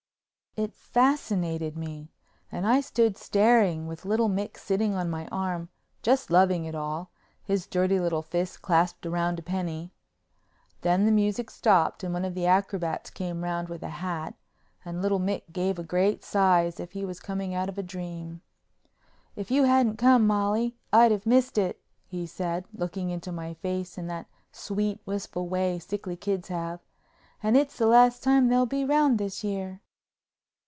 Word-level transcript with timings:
It 0.57 0.73
fascinated 0.73 1.77
me 1.77 2.11
and 2.51 2.67
I 2.67 2.81
stood 2.81 3.17
staring 3.17 3.87
with 3.87 4.03
little 4.03 4.27
Mick 4.27 4.57
sitting 4.57 4.93
on 4.93 5.09
my 5.09 5.25
arm, 5.27 5.69
just 6.01 6.29
loving 6.29 6.65
it 6.65 6.75
all, 6.75 7.09
his 7.41 7.65
dirty 7.65 8.01
little 8.01 8.21
fist 8.21 8.61
clasped 8.61 9.05
round 9.05 9.39
a 9.39 9.43
penny. 9.43 9.93
Then 10.81 11.05
the 11.05 11.11
music 11.13 11.49
stopped 11.49 12.03
and 12.03 12.13
one 12.13 12.25
of 12.25 12.33
the 12.35 12.47
acrobats 12.47 13.09
came 13.11 13.45
round 13.45 13.69
with 13.69 13.81
a 13.81 13.87
hat 13.89 14.33
and 14.83 15.01
little 15.01 15.21
Mick 15.21 15.53
gave 15.53 15.79
a 15.79 15.85
great 15.85 16.21
sigh 16.21 16.65
as 16.65 16.81
if 16.81 16.91
he 16.91 17.05
was 17.05 17.21
coming 17.21 17.55
out 17.55 17.69
of 17.69 17.77
a 17.77 17.81
dream. 17.83 18.41
"If 19.37 19.51
you 19.51 19.63
hadn't 19.63 19.95
come, 19.99 20.27
Molly, 20.27 20.75
I'd 20.91 21.13
have 21.13 21.25
missed 21.25 21.57
it," 21.57 21.81
he 22.07 22.25
said, 22.25 22.65
looking 22.73 23.09
into 23.09 23.31
my 23.31 23.53
face 23.53 23.97
in 23.97 24.07
that 24.07 24.27
sweet 24.51 24.99
wistful 25.05 25.47
way 25.47 25.79
sickly 25.79 26.17
kids 26.17 26.49
have, 26.49 26.81
"and 27.41 27.55
it's 27.55 27.77
the 27.77 27.85
last 27.87 28.21
time 28.21 28.49
they'll 28.49 28.65
be 28.65 28.83
round 28.83 29.17
this 29.17 29.45
year." 29.45 29.79